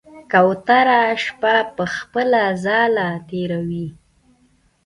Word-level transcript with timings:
کوتره 0.31 0.99
شپه 1.23 1.55
په 1.75 1.83
خپل 1.95 2.27
ځاله 2.63 3.07
تېروي. 3.27 3.87